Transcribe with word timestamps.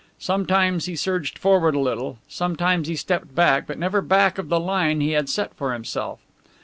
Sometimes 0.17 0.85
he 0.87 0.95
surged 0.95 1.37
forward 1.37 1.75
a 1.75 1.79
little, 1.79 2.17
sometimes 2.27 2.87
he 2.87 2.95
stepped 2.95 3.35
back, 3.35 3.67
but 3.67 3.77
never 3.77 4.01
back 4.01 4.39
of 4.39 4.49
the 4.49 4.59
line 4.59 4.99
he 4.99 5.11
had 5.11 5.29
set 5.29 5.53
for 5.53 5.73
himself. 5.73 6.17